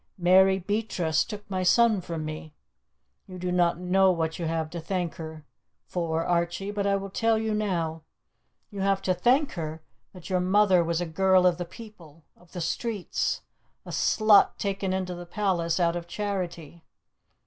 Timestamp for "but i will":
6.71-7.11